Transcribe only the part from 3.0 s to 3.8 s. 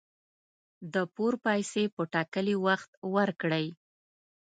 ورکړئ